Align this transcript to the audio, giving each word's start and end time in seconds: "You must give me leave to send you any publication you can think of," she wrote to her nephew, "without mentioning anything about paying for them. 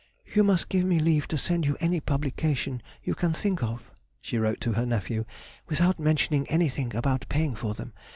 "You 0.33 0.43
must 0.43 0.67
give 0.69 0.83
me 0.83 0.97
leave 0.97 1.27
to 1.27 1.37
send 1.37 1.63
you 1.67 1.77
any 1.79 1.99
publication 1.99 2.81
you 3.03 3.13
can 3.13 3.33
think 3.33 3.61
of," 3.61 3.91
she 4.19 4.39
wrote 4.39 4.59
to 4.61 4.73
her 4.73 4.83
nephew, 4.87 5.25
"without 5.67 5.99
mentioning 5.99 6.47
anything 6.49 6.95
about 6.95 7.29
paying 7.29 7.53
for 7.55 7.75
them. 7.75 7.93